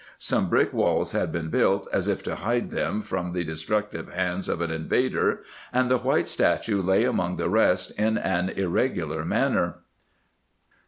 [0.17, 4.49] Some brick walls had been built, as if to hide them from the destructive hands
[4.49, 9.23] of an invader, and the white statue lay among the rest in an irre gular
[9.23, 9.75] manner.